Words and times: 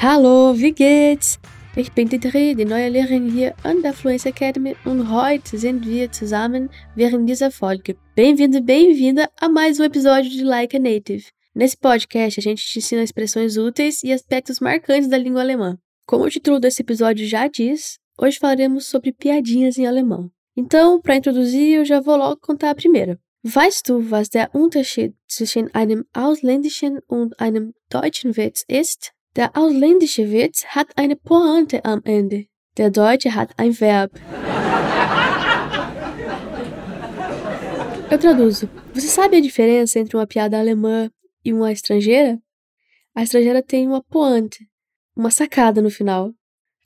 Hallo, 0.00 0.56
wie 0.56 0.70
geht's? 0.70 1.40
Ich 1.74 1.90
bin 1.90 2.08
die 2.08 2.20
Dreh, 2.20 2.54
die 2.54 2.64
neue 2.64 2.88
Lehrerin 2.88 3.32
hier 3.32 3.56
an 3.64 3.82
der 3.82 3.92
Fluency 3.92 4.28
Academy 4.28 4.76
und 4.84 5.10
heute 5.10 5.58
sind 5.58 5.84
wir 5.84 6.12
zusammen 6.12 6.70
während 6.94 7.28
dieser 7.28 7.50
Folge. 7.50 7.96
Bem-vindo, 8.14 8.62
bem-vinda 8.62 9.28
a 9.40 9.48
mais 9.48 9.80
um 9.80 9.84
episódio 9.84 10.30
de 10.30 10.44
Like 10.44 10.76
a 10.76 10.78
Native. 10.78 11.24
Nesse 11.52 11.76
podcast, 11.76 12.38
a 12.38 12.42
gente 12.42 12.64
te 12.64 12.78
ensina 12.78 13.02
expressões 13.02 13.56
úteis 13.56 14.04
e 14.04 14.12
aspectos 14.12 14.60
marcantes 14.60 15.10
da 15.10 15.18
língua 15.18 15.40
alemã. 15.40 15.76
Como 16.06 16.26
o 16.26 16.30
título 16.30 16.60
desse 16.60 16.82
episódio 16.82 17.26
já 17.26 17.48
diz, 17.48 17.98
hoje 18.16 18.38
falaremos 18.38 18.86
sobre 18.86 19.12
piadinhas 19.12 19.78
em 19.78 19.86
alemão. 19.88 20.30
Então, 20.56 21.00
para 21.00 21.16
introduzir, 21.16 21.78
eu 21.78 21.84
já 21.84 21.98
vou 21.98 22.16
logo 22.16 22.40
contar 22.40 22.70
a 22.70 22.74
primeira. 22.76 23.18
Weißt 23.44 23.88
du, 23.88 24.00
was 24.08 24.28
der 24.28 24.48
Unterschied 24.54 25.14
zwischen 25.26 25.68
einem 25.74 26.04
ausländischen 26.12 27.00
und 27.08 27.34
einem 27.40 27.72
deutschen 27.90 28.36
Witz 28.36 28.64
ist? 28.68 29.12
Der 29.36 29.56
ausländische 29.56 30.30
Witz 30.30 30.64
hat 30.66 30.88
eine 30.96 31.16
Pointe 31.16 31.84
am 31.84 32.00
Ende. 32.04 32.46
Der 32.76 32.90
deutsche 32.90 33.34
hat 33.34 33.50
ein 33.58 33.72
Verb. 33.72 34.12
Eu 38.10 38.18
traduzo. 38.18 38.68
Você 38.94 39.06
sabe 39.06 39.36
a 39.36 39.40
diferença 39.40 39.98
entre 39.98 40.16
uma 40.16 40.26
piada 40.26 40.58
alemã 40.58 41.10
e 41.44 41.52
uma 41.52 41.70
estrangeira? 41.70 42.38
A 43.14 43.22
estrangeira 43.22 43.62
tem 43.62 43.86
uma 43.86 44.02
pointe, 44.02 44.66
uma 45.14 45.30
sacada 45.30 45.82
no 45.82 45.90
final. 45.90 46.32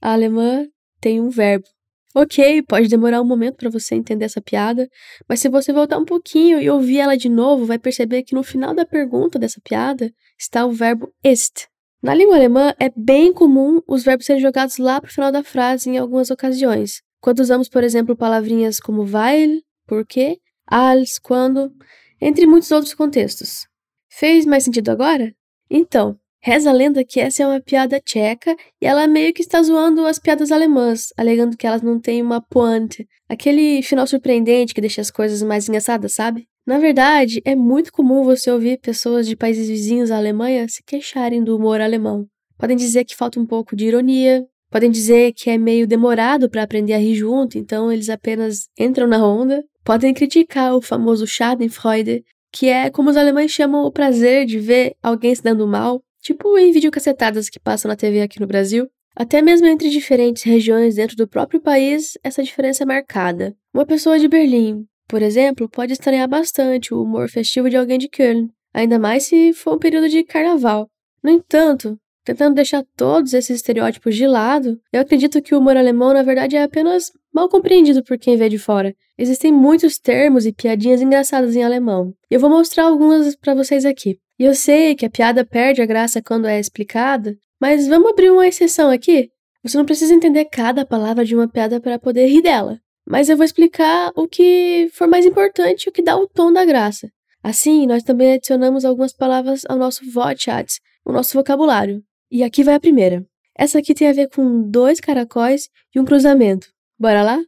A 0.01 0.13
alemã 0.13 0.67
tem 1.01 1.21
um 1.21 1.31
verbo. 1.31 1.67
Ok, 2.15 2.63
pode 2.63 2.89
demorar 2.89 3.23
um 3.23 3.27
momento 3.27 3.57
para 3.57 3.71
você 3.71 3.95
entender 3.95 4.27
essa 4.27 4.43
piada, 4.43 4.89
mas 5.29 5.41
se 5.41 5.49
você 5.49 5.73
voltar 5.73 5.97
um 5.97 6.05
pouquinho 6.05 6.61
e 6.61 6.69
ouvir 6.69 6.99
ela 6.99 7.17
de 7.17 7.29
novo, 7.29 7.65
vai 7.65 7.79
perceber 7.79 8.23
que 8.23 8.35
no 8.35 8.43
final 8.43 8.75
da 8.75 8.85
pergunta 8.85 9.39
dessa 9.39 9.61
piada 9.63 10.13
está 10.39 10.67
o 10.67 10.73
verbo 10.73 11.11
ist. 11.25 11.72
Na 12.03 12.15
língua 12.15 12.35
alemã, 12.35 12.75
é 12.81 12.91
bem 12.97 13.33
comum 13.33 13.81
os 13.87 14.03
verbos 14.03 14.27
serem 14.27 14.43
jogados 14.43 14.77
lá 14.79 15.01
para 15.01 15.09
o 15.09 15.13
final 15.13 15.31
da 15.31 15.45
frase 15.45 15.89
em 15.89 15.99
algumas 15.99 16.31
ocasiões. 16.31 17.01
Quando 17.21 17.39
usamos, 17.39 17.69
por 17.69 17.85
exemplo, 17.85 18.17
palavrinhas 18.17 18.81
como 18.81 19.07
weil, 19.07 19.63
porque, 19.87 20.41
als, 20.67 21.19
quando, 21.21 21.73
entre 22.21 22.45
muitos 22.45 22.73
outros 22.73 22.93
contextos. 22.93 23.69
Fez 24.11 24.45
mais 24.45 24.65
sentido 24.65 24.91
agora? 24.91 25.33
Então, 25.71 26.19
Reza 26.45 26.71
a 26.71 26.73
lenda 26.73 27.05
que 27.05 27.21
essa 27.21 27.45
é 27.45 27.47
uma 27.47 27.61
piada 27.61 28.01
tcheca 28.01 28.57
e 28.81 28.85
ela 28.85 29.07
meio 29.07 29.33
que 29.33 29.43
está 29.43 29.63
zoando 29.63 30.05
as 30.05 30.19
piadas 30.19 30.51
alemãs, 30.51 31.13
alegando 31.17 31.57
que 31.57 31.65
elas 31.65 31.83
não 31.83 32.01
têm 32.01 32.21
uma 32.21 32.41
pointe, 32.41 33.09
aquele 33.29 33.81
final 33.81 34.09
surpreendente 34.09 34.75
que 34.75 34.81
deixa 34.81 35.01
as 35.01 35.09
coisas 35.09 35.41
mais 35.41 35.69
engraçadas, 35.69 36.15
sabe? 36.15 36.49
Na 36.65 36.79
verdade, 36.79 37.43
é 37.45 37.57
muito 37.57 37.93
comum 37.93 38.23
você 38.23 38.49
ouvir 38.49 38.79
pessoas 38.79 39.27
de 39.27 39.35
países 39.35 39.69
vizinhos 39.69 40.13
à 40.13 40.17
Alemanha 40.17 40.69
se 40.69 40.81
queixarem 40.85 41.43
do 41.43 41.57
humor 41.57 41.81
alemão. 41.81 42.27
Podem 42.57 42.77
dizer 42.77 43.05
que 43.05 43.17
falta 43.17 43.41
um 43.41 43.47
pouco 43.47 43.75
de 43.75 43.87
ironia, 43.87 44.47
podem 44.71 44.89
dizer 44.89 45.33
que 45.33 45.51
é 45.51 45.59
meio 45.59 45.89
demorado 45.89 46.49
para 46.49 46.63
aprender 46.63 46.93
a 46.93 46.99
rir 46.99 47.17
junto, 47.17 47.59
então 47.59 47.91
eles 47.91 48.09
apenas 48.09 48.69
entram 48.79 49.09
na 49.09 49.27
onda. 49.27 49.65
Podem 49.85 50.15
criticar 50.15 50.77
o 50.77 50.81
famoso 50.81 51.27
Schadenfreude, 51.27 52.25
que 52.53 52.69
é 52.69 52.89
como 52.91 53.11
os 53.11 53.17
alemães 53.17 53.51
chamam 53.51 53.85
o 53.85 53.91
prazer 53.91 54.47
de 54.47 54.61
ver 54.61 54.95
alguém 55.03 55.35
se 55.35 55.43
dando 55.43 55.67
mal, 55.67 56.01
tipo 56.21 56.57
em 56.57 56.71
videocacetadas 56.71 57.51
que 57.51 57.59
passam 57.59 57.89
na 57.89 57.97
TV 57.97 58.21
aqui 58.21 58.39
no 58.39 58.47
Brasil. 58.47 58.89
Até 59.17 59.43
mesmo 59.43 59.67
entre 59.67 59.91
diferentes 59.91 60.45
regiões 60.45 60.95
dentro 60.95 61.17
do 61.17 61.27
próprio 61.27 61.61
país, 61.61 62.17
essa 62.23 62.43
diferença 62.43 62.85
é 62.85 62.87
marcada. 62.87 63.55
Uma 63.75 63.85
pessoa 63.85 64.19
de 64.19 64.29
Berlim, 64.29 64.87
por 65.13 65.21
exemplo, 65.21 65.69
pode 65.69 65.93
estranhar 65.93 66.27
bastante 66.27 66.95
o 66.95 67.03
humor 67.03 67.29
festivo 67.29 67.69
de 67.69 67.77
alguém 67.77 67.99
de 67.99 68.09
Köln, 68.09 68.49
ainda 68.73 68.99
mais 68.99 69.25
se 69.25 69.53
for 69.53 69.75
um 69.75 69.79
período 69.79 70.09
de 70.09 70.25
carnaval. 70.25 70.89
No 71.23 71.29
entanto, 71.29 71.99
tentando 72.25 72.55
deixar 72.55 72.83
todos 72.97 73.35
esses 73.35 73.57
estereótipos 73.57 74.17
de 74.17 74.27
lado, 74.27 74.81
eu 74.91 75.03
acredito 75.03 75.43
que 75.43 75.55
o 75.55 75.59
humor 75.59 75.77
alemão 75.77 76.15
na 76.15 76.23
verdade 76.23 76.57
é 76.57 76.63
apenas 76.63 77.13
mal 77.31 77.47
compreendido 77.47 78.03
por 78.03 78.17
quem 78.17 78.39
vê 78.39 78.49
de 78.49 78.57
fora. 78.57 78.95
Existem 79.19 79.53
muitos 79.53 79.99
termos 79.99 80.47
e 80.47 80.53
piadinhas 80.53 81.03
engraçadas 81.03 81.55
em 81.55 81.63
alemão. 81.63 82.15
Eu 82.31 82.41
vou 82.41 82.49
mostrar 82.49 82.85
algumas 82.85 83.37
para 83.37 83.55
vocês 83.55 83.85
aqui. 83.85 84.19
E 84.39 84.45
eu 84.45 84.55
sei 84.55 84.95
que 84.95 85.05
a 85.05 85.11
piada 85.11 85.45
perde 85.45 85.83
a 85.83 85.87
graça 85.87 86.23
quando 86.23 86.47
é 86.47 86.59
explicada, 86.59 87.37
mas 87.61 87.87
vamos 87.87 88.13
abrir 88.13 88.31
uma 88.31 88.49
exceção 88.49 88.89
aqui? 88.89 89.29
Você 89.63 89.77
não 89.77 89.85
precisa 89.85 90.15
entender 90.15 90.47
cada 90.47 90.87
palavra 90.87 91.23
de 91.23 91.35
uma 91.35 91.47
piada 91.47 91.79
para 91.83 91.99
poder 91.99 92.29
rir 92.29 92.41
dela. 92.41 92.81
Mas 93.07 93.29
eu 93.29 93.37
vou 93.37 93.45
explicar 93.45 94.13
o 94.15 94.29
que 94.29 94.89
for 94.93 95.09
mais 95.09 95.27
importante 95.27 95.89
o 95.89 95.93
que 95.93 96.03
dá 96.03 96.17
o 96.17 96.27
tom 96.27 96.53
da 96.53 96.65
graça. 96.65 97.11
Assim, 97.43 97.87
nós 97.87 98.03
também 98.03 98.35
adicionamos 98.35 98.85
algumas 98.85 99.13
palavras 99.13 99.63
ao 99.69 99.77
nosso 99.77 100.03
Wortschatz, 100.15 100.81
o 101.05 101.13
nosso 101.13 101.37
vocabulário. 101.37 102.03
E 102.31 102.43
aqui 102.43 102.63
vai 102.63 102.75
a 102.75 102.81
primeira. 102.81 103.27
Essa 103.55 103.81
aqui 103.81 103.95
tem 103.95 104.09
a 104.09 104.13
ver 104.13 104.29
com 104.29 104.63
dois 104.71 105.01
caracóis 105.01 105.69
e 105.95 106.01
um 106.01 106.05
cruzamento. 106.05 106.69
Bora 106.99 107.23
lá? 107.23 107.43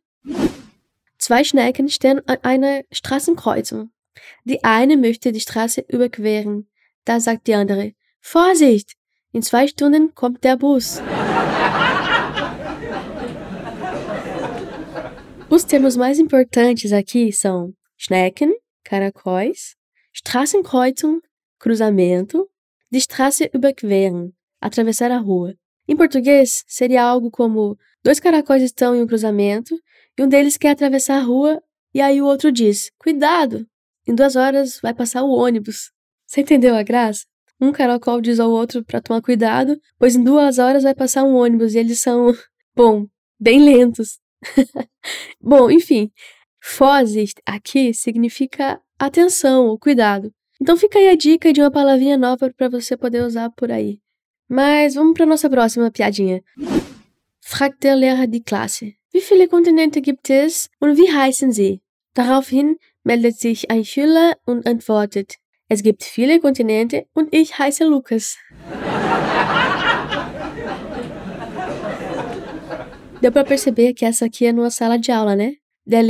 Zwei 1.18 1.44
Schnecken 1.44 1.88
stehen 1.88 2.20
an 2.26 2.38
einer 2.42 2.84
Straßenkreuzung. 2.92 3.90
Die 4.44 4.62
eine 4.62 4.96
möchte 4.96 5.32
die 5.32 5.40
Straße 5.40 5.84
überqueren. 5.88 6.66
Da 7.04 7.20
sagt 7.20 7.46
die 7.46 7.54
andere, 7.54 7.92
Vorsicht, 8.20 8.96
in 9.32 9.42
zwei 9.42 9.66
Stunden 9.66 10.14
kommt 10.14 10.44
der 10.44 10.56
Bus. 10.56 11.00
Os 15.54 15.62
termos 15.62 15.96
mais 15.96 16.18
importantes 16.18 16.92
aqui 16.92 17.32
são 17.32 17.72
Schnecken, 17.96 18.52
caracóis, 18.82 19.76
Straßenkreuzung, 20.12 21.20
cruzamento, 21.60 22.50
die 22.90 22.98
Straße 22.98 23.50
überqueren, 23.54 24.32
atravessar 24.60 25.12
a 25.12 25.18
rua. 25.18 25.54
Em 25.86 25.96
português, 25.96 26.64
seria 26.66 27.04
algo 27.04 27.30
como 27.30 27.78
dois 28.02 28.18
caracóis 28.18 28.64
estão 28.64 28.96
em 28.96 29.02
um 29.02 29.06
cruzamento 29.06 29.78
e 30.18 30.24
um 30.24 30.28
deles 30.28 30.56
quer 30.56 30.70
atravessar 30.70 31.18
a 31.18 31.24
rua 31.24 31.62
e 31.94 32.00
aí 32.00 32.20
o 32.20 32.26
outro 32.26 32.50
diz: 32.50 32.90
Cuidado, 32.98 33.64
em 34.08 34.12
duas 34.12 34.34
horas 34.34 34.80
vai 34.82 34.92
passar 34.92 35.22
o 35.22 35.30
ônibus. 35.30 35.92
Você 36.26 36.40
entendeu 36.40 36.74
a 36.74 36.82
graça? 36.82 37.26
Um 37.60 37.70
caracol 37.70 38.20
diz 38.20 38.40
ao 38.40 38.50
outro 38.50 38.84
para 38.84 39.00
tomar 39.00 39.22
cuidado, 39.22 39.80
pois 40.00 40.16
em 40.16 40.24
duas 40.24 40.58
horas 40.58 40.82
vai 40.82 40.96
passar 40.96 41.22
um 41.22 41.36
ônibus 41.36 41.76
e 41.76 41.78
eles 41.78 42.00
são, 42.00 42.34
bom, 42.74 43.06
bem 43.38 43.64
lentos. 43.64 44.23
bom, 45.40 45.70
enfim, 45.70 46.10
Vorsicht 46.62 47.40
aqui 47.46 47.92
significa 47.92 48.80
atenção 48.98 49.66
ou 49.66 49.78
cuidado. 49.78 50.32
Então 50.60 50.76
fica 50.76 50.98
aí 50.98 51.08
a 51.08 51.16
dica 51.16 51.52
de 51.52 51.60
uma 51.60 51.70
palavrinha 51.70 52.16
nova 52.16 52.50
para 52.56 52.68
você 52.68 52.96
poder 52.96 53.22
usar 53.22 53.50
por 53.50 53.70
aí. 53.70 54.00
Mas 54.48 54.94
vamos 54.94 55.14
para 55.14 55.26
nossa 55.26 55.50
próxima 55.50 55.90
piadinha. 55.90 56.42
Fragt 57.40 57.80
der 57.80 57.96
Lehrer 57.96 58.26
die 58.26 58.42
Klasse. 58.42 58.94
Wie 59.12 59.20
viele 59.20 59.48
Kontinente 59.48 60.00
gibt 60.00 60.30
es 60.30 60.70
und 60.80 60.96
wie 60.96 61.12
heißen 61.12 61.52
sie? 61.52 61.82
Daraufhin 62.14 62.76
meldet 63.04 63.38
sich 63.38 63.70
ein 63.70 63.84
Schüler 63.84 64.36
und 64.46 64.66
antwortet, 64.66 65.38
Es 65.66 65.82
gibt 65.82 66.04
viele 66.04 66.40
Kontinente 66.40 67.06
und 67.14 67.34
ich 67.34 67.58
heiße 67.58 67.84
Lucas. 67.84 68.36
Deu 73.24 73.32
para 73.32 73.42
perceber 73.42 73.94
que 73.94 74.04
essa 74.04 74.26
aqui 74.26 74.44
é 74.44 74.52
numa 74.52 74.68
sala 74.68 74.98
de 74.98 75.10
aula, 75.10 75.34
né? 75.34 75.54
Der 75.86 76.04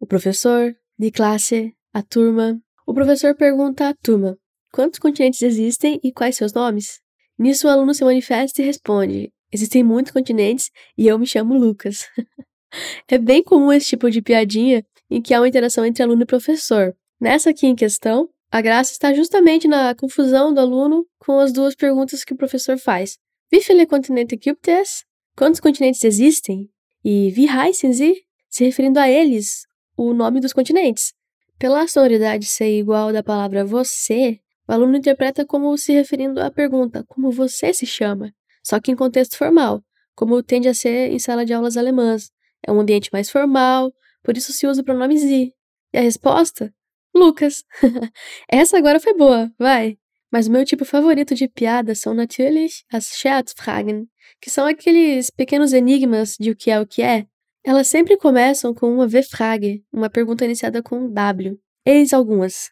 o 0.00 0.04
professor, 0.04 0.74
die 0.98 1.12
Klasse, 1.12 1.72
a 1.94 2.02
turma. 2.02 2.60
O 2.84 2.92
professor 2.92 3.32
pergunta 3.36 3.88
à 3.88 3.94
turma: 3.94 4.36
quantos 4.72 4.98
continentes 4.98 5.40
existem 5.40 6.00
e 6.02 6.10
quais 6.10 6.34
seus 6.34 6.52
nomes? 6.52 7.00
Nisso 7.38 7.68
o 7.68 7.70
aluno 7.70 7.94
se 7.94 8.04
manifesta 8.04 8.60
e 8.60 8.64
responde: 8.64 9.32
existem 9.52 9.84
muitos 9.84 10.10
continentes 10.10 10.72
e 10.96 11.06
eu 11.06 11.16
me 11.16 11.28
chamo 11.28 11.56
Lucas. 11.56 12.08
é 13.06 13.18
bem 13.18 13.40
comum 13.40 13.72
esse 13.72 13.90
tipo 13.90 14.10
de 14.10 14.20
piadinha 14.20 14.84
em 15.08 15.22
que 15.22 15.32
há 15.34 15.40
uma 15.40 15.46
interação 15.46 15.84
entre 15.84 16.02
aluno 16.02 16.22
e 16.22 16.26
professor. 16.26 16.92
Nessa 17.20 17.50
aqui 17.50 17.68
em 17.68 17.76
questão, 17.76 18.28
a 18.50 18.60
graça 18.60 18.90
está 18.90 19.14
justamente 19.14 19.68
na 19.68 19.94
confusão 19.94 20.52
do 20.52 20.58
aluno 20.58 21.06
com 21.20 21.38
as 21.38 21.52
duas 21.52 21.76
perguntas 21.76 22.24
que 22.24 22.34
o 22.34 22.36
professor 22.36 22.76
faz. 22.76 23.16
Wie 23.52 23.62
viele 23.62 23.86
Kontinente 23.86 24.36
gibt 24.36 24.66
es? 24.66 25.07
Quantos 25.38 25.60
continentes 25.60 26.02
existem? 26.02 26.68
E 27.04 27.30
wie 27.30 27.46
heißen 27.48 27.92
sie? 27.92 28.24
Se 28.50 28.64
referindo 28.64 28.98
a 28.98 29.08
eles, 29.08 29.68
o 29.96 30.12
nome 30.12 30.40
dos 30.40 30.52
continentes. 30.52 31.14
Pela 31.60 31.86
sonoridade 31.86 32.44
ser 32.44 32.76
igual 32.76 33.12
da 33.12 33.22
palavra 33.22 33.64
você, 33.64 34.40
o 34.68 34.72
aluno 34.72 34.96
interpreta 34.96 35.46
como 35.46 35.78
se 35.78 35.92
referindo 35.92 36.40
à 36.40 36.50
pergunta 36.50 37.04
como 37.06 37.30
você 37.30 37.72
se 37.72 37.86
chama, 37.86 38.34
só 38.64 38.80
que 38.80 38.90
em 38.90 38.96
contexto 38.96 39.36
formal, 39.36 39.80
como 40.16 40.42
tende 40.42 40.66
a 40.66 40.74
ser 40.74 41.12
em 41.12 41.20
sala 41.20 41.44
de 41.44 41.52
aulas 41.52 41.76
alemãs. 41.76 42.32
É 42.66 42.72
um 42.72 42.80
ambiente 42.80 43.08
mais 43.12 43.30
formal, 43.30 43.92
por 44.24 44.36
isso 44.36 44.52
se 44.52 44.66
usa 44.66 44.82
o 44.82 44.84
pronome 44.84 45.18
sie. 45.18 45.54
E 45.92 45.98
a 45.98 46.00
resposta? 46.00 46.74
Lucas. 47.14 47.62
Essa 48.50 48.76
agora 48.76 48.98
foi 48.98 49.14
boa, 49.14 49.52
vai. 49.56 49.96
Mas 50.30 50.46
o 50.46 50.50
meu 50.50 50.64
tipo 50.64 50.84
favorito 50.84 51.34
de 51.34 51.48
piada 51.48 51.94
são 51.94 52.14
natürlich 52.14 52.84
as 52.92 53.06
Scherzfragen, 53.16 54.06
que 54.40 54.50
são 54.50 54.66
aqueles 54.66 55.30
pequenos 55.30 55.72
enigmas 55.72 56.36
de 56.38 56.50
o 56.50 56.56
que 56.56 56.70
é 56.70 56.80
o 56.80 56.86
que 56.86 57.02
é. 57.02 57.26
Elas 57.64 57.88
sempre 57.88 58.16
começam 58.16 58.74
com 58.74 58.92
uma 58.92 59.06
W-Frage, 59.06 59.82
uma 59.92 60.08
pergunta 60.08 60.44
iniciada 60.44 60.82
com 60.82 61.10
W. 61.10 61.58
Eis 61.84 62.12
algumas. 62.12 62.70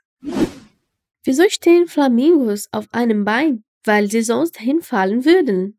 Wieso 1.26 1.49
stehen 1.50 1.87
Flamingos 1.87 2.69
auf 2.73 2.87
einem 2.93 3.25
Bein? 3.25 3.64
Weil 3.87 4.11
sie 4.11 4.23
sonst 4.23 4.61
hinfallen 4.61 5.25
würden. 5.25 5.75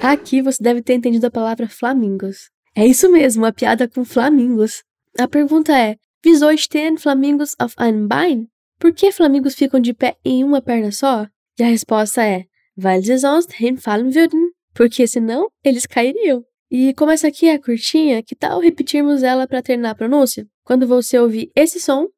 Aqui 0.00 0.42
você 0.42 0.62
deve 0.62 0.82
ter 0.82 0.94
entendido 0.94 1.26
a 1.26 1.30
palavra 1.30 1.66
flamingos. 1.66 2.50
É 2.76 2.86
isso 2.86 3.10
mesmo, 3.10 3.42
uma 3.42 3.52
piada 3.52 3.88
com 3.88 4.04
flamingos. 4.04 4.82
A 5.18 5.26
pergunta 5.26 5.72
é: 5.72 5.96
Wieso 6.24 6.56
stehen 6.56 6.96
Flamingos 6.96 7.54
auf 7.58 7.76
einem 7.76 8.08
Bein? 8.08 8.50
Por 8.78 8.94
que 8.94 9.12
flamingos 9.12 9.54
ficam 9.54 9.78
de 9.78 9.92
pé 9.92 10.16
em 10.24 10.42
uma 10.42 10.62
perna 10.62 10.90
só? 10.90 11.28
E 11.58 11.62
a 11.62 11.66
resposta 11.66 12.24
é: 12.24 12.46
Weil 12.74 13.02
sie 13.02 13.18
sonst 13.18 13.52
hinfallen 13.60 14.14
würden. 14.14 14.50
Porque 14.72 15.06
senão 15.06 15.50
eles 15.62 15.84
cairiam. 15.86 16.42
E 16.70 16.94
como 16.94 17.12
essa 17.12 17.28
aqui 17.28 17.46
é 17.46 17.58
curtinha, 17.58 18.22
que 18.22 18.34
tal 18.34 18.58
repetirmos 18.58 19.22
ela 19.22 19.46
para 19.46 19.62
treinar 19.62 19.92
a 19.92 19.94
pronúncia? 19.94 20.48
Quando 20.64 20.86
você 20.86 21.18
ouvir 21.18 21.52
esse 21.54 21.78
som, 21.78 22.08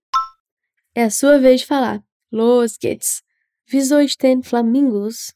é 0.94 1.02
a 1.02 1.11
sua 1.11 1.38
vez 1.38 1.62
de 1.62 1.67
falar. 1.67 2.00
Los 2.31 2.79
geht's. 2.81 3.25
Wieso 3.73 4.00
stehen 4.06 4.44
Flamingos 4.44 5.35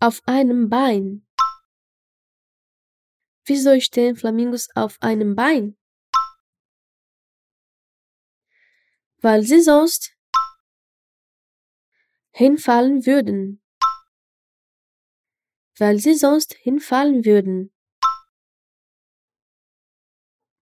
auf 0.00 0.22
einem 0.24 0.68
Bein? 0.68 1.26
Wieso 3.44 3.72
Flamingos 4.14 4.68
auf 4.76 4.98
einem 5.00 5.34
Bein? 5.34 5.76
Weil 9.20 9.42
sie 9.42 9.60
sonst 9.60 10.16
hinfallen 12.32 13.06
würden. 13.06 13.62
Weil 15.78 15.98
sie 15.98 16.14
sonst 16.14 16.54
hinfallen 16.54 17.24
würden. 17.24 17.72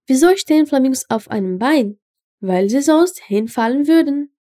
Wieso 0.07 0.37
stehen 0.37 0.67
Flamingos 0.67 1.09
auf 1.09 1.31
einem 1.31 1.59
Bein? 1.59 1.99
Weil 2.41 2.69
sie 2.69 2.83
sonst 2.83 3.21
hinfallen 3.21 3.87
würden. 3.87 4.37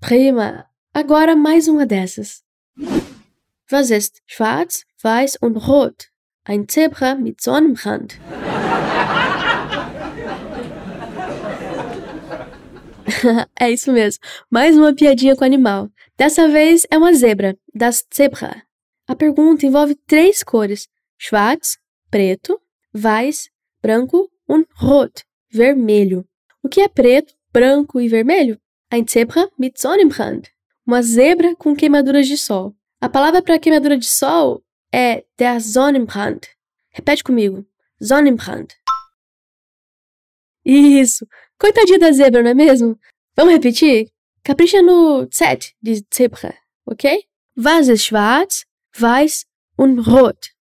Prima! 0.00 0.70
Agora 0.92 1.36
mais 1.36 1.68
uma 1.68 1.86
dessas. 1.86 2.44
Was 3.68 3.90
ist 3.90 4.22
schwarz, 4.26 4.84
weiß 5.02 5.36
und 5.36 5.56
rot? 5.56 6.10
Ein 6.44 6.68
Zebra 6.68 7.14
mit 7.14 7.40
Sonnenbrand. 7.40 8.18
é 13.58 13.70
isso 13.70 13.92
mesmo. 13.92 14.22
Mais 14.50 14.76
uma 14.76 14.94
piadinha 14.94 15.34
com 15.36 15.44
animal. 15.44 15.90
Dessa 16.16 16.48
vez 16.48 16.86
é 16.90 16.98
uma 16.98 17.12
zebra, 17.12 17.56
das 17.74 18.04
Zebra. 18.14 18.62
A 19.06 19.16
pergunta 19.16 19.66
envolve 19.66 19.94
três 20.06 20.42
cores: 20.42 20.88
schwarz, 21.16 21.78
preto, 22.10 22.60
weiß, 22.92 23.50
branco 23.80 24.30
und 24.48 24.66
rot, 24.74 25.24
vermelho. 25.50 26.26
O 26.62 26.68
que 26.68 26.80
é 26.80 26.88
preto, 26.88 27.34
branco 27.52 28.00
e 28.00 28.08
vermelho? 28.08 28.60
Ein 28.90 29.06
Zebra 29.06 29.48
mit 29.58 29.80
Sonnenbrand. 29.80 30.48
Uma 30.86 31.02
zebra 31.02 31.54
com 31.56 31.76
queimaduras 31.76 32.26
de 32.26 32.36
sol. 32.36 32.74
A 33.00 33.08
palavra 33.08 33.42
para 33.42 33.58
queimadura 33.58 33.96
de 33.96 34.06
sol 34.06 34.62
é 34.92 35.24
der 35.36 35.60
Sonnenbrand. 35.60 36.40
Repete 36.90 37.22
comigo. 37.22 37.66
Sonnenbrand. 38.00 38.68
Isso. 40.64 41.26
Coitadinha 41.58 41.98
da 41.98 42.12
zebra, 42.12 42.42
não 42.42 42.50
é 42.50 42.54
mesmo? 42.54 42.98
Vamos 43.36 43.52
repetir? 43.52 44.10
Capricha 44.44 44.80
no 44.80 45.28
Z 45.32 45.74
de 45.82 46.04
Zebra, 46.12 46.54
ok? 46.86 47.26
Was 47.56 47.88
ist 47.88 48.04
schwarz, 48.04 48.64
weiß 48.96 49.44
und 49.76 49.98
rot? 50.06 50.54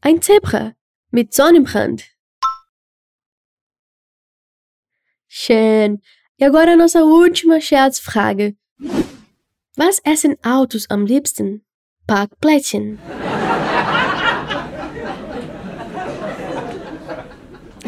Ein 0.00 0.22
Zebra 0.22 0.74
mit 1.12 1.34
Sonnenbrand. 1.34 2.04
Schön. 5.28 6.00
E 6.38 6.44
agora 6.44 6.72
a 6.72 6.76
nossa 6.76 7.04
última 7.04 7.60
Scherzfrage. 7.60 8.56
Was 9.76 10.00
essen 10.04 10.36
Autos 10.42 10.86
am 10.88 11.04
liebsten? 11.04 11.64
Parkplättchen. 12.06 12.98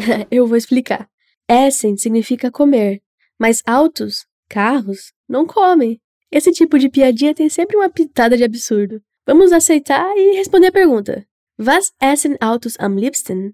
Eu 0.31 0.47
vou 0.47 0.57
explicar. 0.57 1.09
Essen 1.49 1.97
significa 1.97 2.51
comer, 2.51 3.01
mas 3.39 3.61
autos, 3.65 4.25
carros, 4.49 5.11
não 5.27 5.45
comem. 5.45 5.99
Esse 6.31 6.51
tipo 6.51 6.79
de 6.79 6.89
piadinha 6.89 7.33
tem 7.33 7.49
sempre 7.49 7.77
uma 7.77 7.89
pitada 7.89 8.37
de 8.37 8.43
absurdo. 8.43 9.01
Vamos 9.25 9.51
aceitar 9.51 10.05
e 10.17 10.35
responder 10.35 10.67
a 10.67 10.71
pergunta. 10.71 11.25
Was 11.59 11.91
essen 12.01 12.35
Autos 12.41 12.75
am 12.79 12.99
liebsten? 12.99 13.53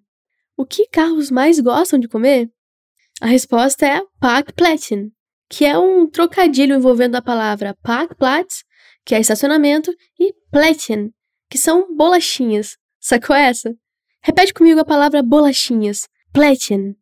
O 0.56 0.66
que 0.66 0.88
carros 0.88 1.30
mais 1.30 1.60
gostam 1.60 2.00
de 2.00 2.07
comer? 2.07 2.50
A 3.22 3.28
resposta 3.28 3.86
é 3.86 4.02
Parkplättchen, 4.19 5.12
que 5.50 5.66
é 5.66 5.78
um 5.78 6.07
trocadilho 6.10 6.75
envolvendo 6.75 7.16
a 7.16 7.22
palavra 7.22 7.78
Parkplatz, 7.84 8.63
que 9.06 9.13
é 9.13 9.19
estacionamento, 9.19 9.94
e 10.18 10.34
Plättchen, 10.52 11.12
que 11.50 11.57
são 11.57 11.95
bolachinhas. 11.95 12.78
Sacou 13.00 13.36
essa? 13.36 13.75
Repete 14.22 14.54
comigo 14.54 14.80
a 14.80 14.86
palavra 14.86 15.22
bolachinhas. 15.22 16.07
Plättchen. 16.34 16.96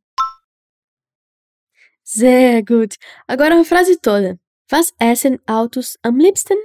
Sehr 2.03 2.63
gut. 2.63 2.97
Agora 3.27 3.59
a 3.59 3.63
frase 3.63 3.97
toda. 3.97 4.39
Was 4.71 4.93
essen 4.99 5.39
Autos 5.45 5.97
am 6.03 6.17
liebsten? 6.17 6.57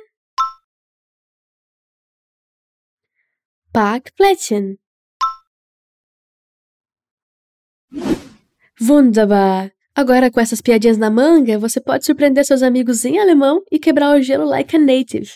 Parkplättchen. 3.73 4.79
Wunderbar! 8.81 9.73
Agora, 9.94 10.31
com 10.31 10.41
essas 10.41 10.61
piadinhas 10.61 10.97
na 10.97 11.11
manga, 11.11 11.59
você 11.59 11.81
pode 11.81 12.06
surpreender 12.06 12.44
seus 12.44 12.62
amigos 12.62 13.05
em 13.05 13.19
alemão 13.19 13.62
e 13.70 13.79
quebrar 13.79 14.17
o 14.17 14.23
gelo 14.23 14.44
like 14.44 14.75
a 14.75 14.79
native. 14.79 15.32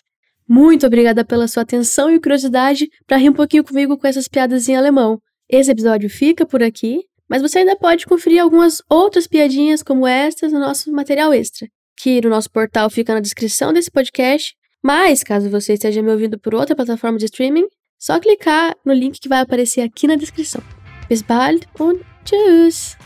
Muito 0.48 0.86
obrigada 0.86 1.24
pela 1.24 1.48
sua 1.48 1.62
atenção 1.62 2.10
e 2.10 2.20
curiosidade 2.20 2.88
para 3.06 3.16
rir 3.16 3.30
um 3.30 3.34
pouquinho 3.34 3.64
comigo 3.64 3.98
com 3.98 4.06
essas 4.06 4.28
piadas 4.28 4.68
em 4.68 4.76
alemão. 4.76 5.20
Esse 5.48 5.70
episódio 5.70 6.08
fica 6.08 6.46
por 6.46 6.62
aqui, 6.62 7.04
mas 7.28 7.42
você 7.42 7.60
ainda 7.60 7.76
pode 7.76 8.06
conferir 8.06 8.42
algumas 8.42 8.82
outras 8.88 9.26
piadinhas 9.26 9.82
como 9.82 10.06
estas 10.06 10.52
no 10.52 10.60
nosso 10.60 10.90
material 10.92 11.32
extra, 11.32 11.68
que 11.96 12.20
no 12.20 12.30
nosso 12.30 12.50
portal 12.50 12.88
fica 12.90 13.14
na 13.14 13.20
descrição 13.20 13.72
desse 13.72 13.90
podcast. 13.90 14.54
Mas, 14.82 15.24
caso 15.24 15.50
você 15.50 15.72
esteja 15.72 16.02
me 16.02 16.10
ouvindo 16.10 16.38
por 16.38 16.54
outra 16.54 16.76
plataforma 16.76 17.18
de 17.18 17.24
streaming, 17.24 17.66
só 17.98 18.20
clicar 18.20 18.76
no 18.84 18.92
link 18.92 19.18
que 19.18 19.28
vai 19.28 19.40
aparecer 19.40 19.80
aqui 19.80 20.06
na 20.06 20.16
descrição. 20.16 20.62
Bis 21.08 21.22
bald 21.22 21.66
und 21.78 22.04
tschüss! 22.24 22.96